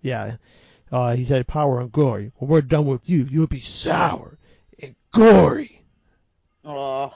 [0.01, 0.37] Yeah.
[0.89, 2.31] Uh, he said, "Power and glory.
[2.37, 4.37] When we're done with you, you'll be sour
[4.81, 5.83] and gory."
[6.63, 7.13] Oh.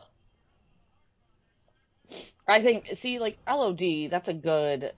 [2.45, 4.91] I think see like LOD, that's a good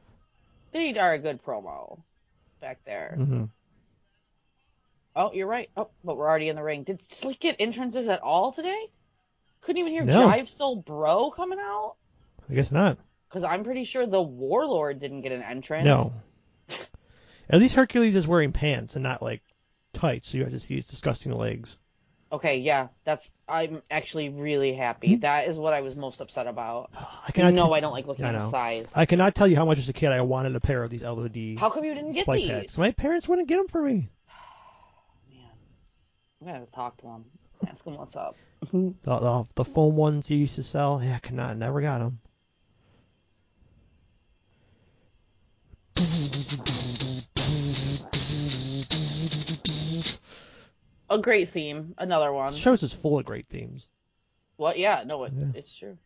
[0.74, 1.99] they are a good promo
[2.59, 3.13] back there.
[3.15, 3.45] hmm
[5.15, 5.69] Oh, you're right.
[5.78, 6.84] Oh, but we're already in the ring.
[6.84, 8.88] Did Slick get entrances at all today?
[9.61, 10.28] Couldn't even hear No.
[10.28, 11.95] Jive Soul Bro coming out?
[12.49, 12.97] I guess not.
[13.30, 15.86] Because I'm pretty sure the Warlord didn't get an entrance.
[15.86, 16.13] No.
[17.49, 19.43] At least Hercules is wearing pants and not like
[19.93, 21.78] tights, so you have to see his disgusting legs.
[22.34, 23.25] Okay, yeah, that's.
[23.47, 24.79] I'm actually really Hmm?
[24.79, 25.15] happy.
[25.17, 26.89] That is what I was most upset about.
[27.27, 27.53] I cannot.
[27.53, 28.45] know t- I don't like looking I at know.
[28.45, 28.88] the size.
[28.95, 31.03] I cannot tell you how much as a kid I wanted a pair of these
[31.03, 32.77] LOD How come you didn't get spike these?
[32.77, 34.09] My parents wouldn't get them for me.
[35.31, 35.49] Man,
[36.41, 37.25] I'm gonna talk to him.
[37.67, 38.36] Ask him what's up.
[38.71, 41.99] The, the, the foam ones you used to sell, yeah, I could not, never got
[41.99, 42.19] them.
[51.14, 51.93] A great theme.
[51.99, 52.47] Another one.
[52.47, 53.88] This show's is full of great themes.
[54.55, 54.80] What?
[54.80, 55.45] Yeah, no, it, Yeah.
[55.53, 55.97] it's true.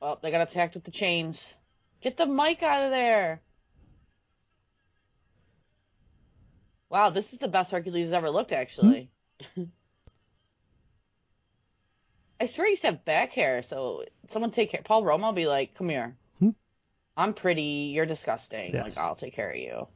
[0.00, 1.38] Well, they got attacked with the chains.
[2.00, 3.42] Get the mic out of there.
[6.88, 9.10] Wow, this is the best Hercules has ever looked, actually.
[12.40, 14.80] I swear he used to have back hair, so someone take care.
[14.82, 16.16] Paul Roma will be like, come here.
[16.38, 16.50] Hmm?
[17.14, 18.72] I'm pretty, you're disgusting.
[18.72, 18.96] Yes.
[18.96, 19.86] Like, I'll take care of you.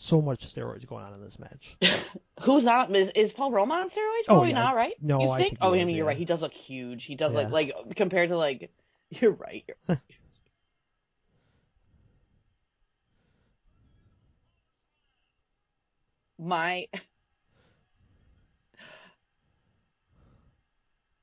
[0.00, 1.76] So much steroids going on in this match.
[2.42, 2.94] Who's not?
[2.94, 4.28] Is, is Paul Roma on steroids?
[4.28, 4.54] Oh, Probably yeah.
[4.54, 4.94] not, right?
[5.02, 5.48] No, you I think?
[5.50, 6.16] think he oh, I was, mean, you're right.
[6.16, 7.04] He does look huge.
[7.04, 7.48] He does Yeah.
[7.48, 8.70] like like compared to like.
[9.10, 9.64] You're right.
[9.88, 9.98] You're,
[16.38, 16.86] my.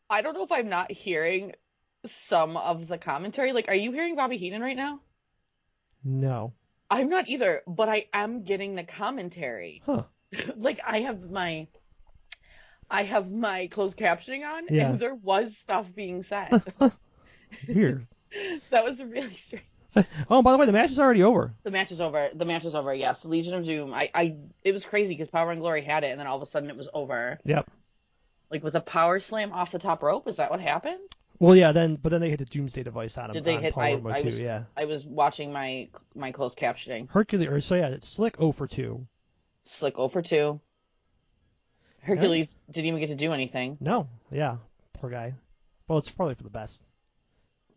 [0.10, 1.54] I don't know if I'm not hearing
[2.30, 3.54] some of the commentary.
[3.54, 5.00] Like, are you hearing Bobby Heenan right now?
[6.06, 6.54] No.
[6.90, 9.82] I'm not either, but I am getting the commentary.
[9.86, 10.04] Huh.
[10.58, 11.68] like I have my
[12.90, 14.92] I have my closed captioning on Yeah.
[14.92, 16.62] and there was stuff being said.
[17.68, 18.06] Weird.
[18.70, 19.66] that was really strange.
[20.30, 21.54] oh, by the way, the match is already over.
[21.64, 22.30] The match is over.
[22.36, 22.94] The match is over.
[22.94, 23.94] Yes, Legion of Doom.
[23.94, 26.42] I, I it was crazy because Power and Glory had it and then all of
[26.48, 27.40] a sudden it was over.
[27.46, 27.70] Yep.
[28.52, 30.28] Like with a power slam off the top rope.
[30.28, 31.00] Is that what happened?
[31.40, 33.34] Well, yeah, then but then they hit the Doomsday device on him.
[33.34, 34.28] Did they on hit- I- I too?
[34.30, 34.64] was- Yeah.
[34.78, 37.10] I was watching my my closed captioning.
[37.10, 37.48] Hercules.
[37.48, 39.06] Or so yeah, it's Slick 0 for 2.
[39.66, 40.60] Slick 0 for 2.
[42.02, 43.78] Hercules didn't even get to do anything.
[43.80, 44.08] No.
[44.32, 44.58] Yeah.
[44.94, 45.34] Poor guy.
[45.88, 46.84] Well, it's probably for the best.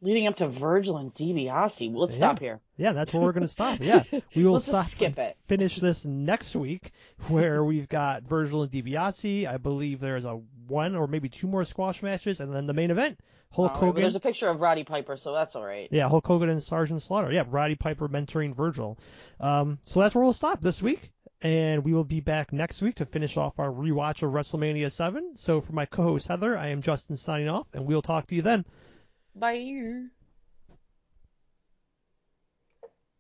[0.00, 1.92] Leading up to Virgil and DiBiase.
[1.94, 2.18] Let's Yeah.
[2.18, 2.61] stop here.
[2.76, 3.80] Yeah, that's where we're going to stop.
[3.80, 4.04] Yeah,
[4.36, 4.86] we will stop.
[4.90, 5.36] skip it.
[5.48, 6.92] Finish this next week,
[7.26, 9.46] where we've got Virgil and DiBiase.
[9.48, 12.92] I believe there's a one or maybe two more squash matches, and then the main
[12.92, 13.18] event:
[13.51, 14.03] Hulk All right, Hogan.
[14.03, 15.88] there's a picture of Roddy Piper, so that's all right.
[15.90, 17.32] Yeah, Hulk Hogan and Sergeant Slaughter.
[17.32, 18.99] Yeah, Roddy Piper mentoring Virgil.
[19.40, 22.96] Um, so that's where we'll stop this week, and we will be back next week
[22.96, 25.36] to finish off our rewatch of WrestleMania 7.
[25.36, 28.42] So for my co-host Heather, I am Justin signing off, and we'll talk to you
[28.42, 28.64] then.
[29.34, 30.09] Bye.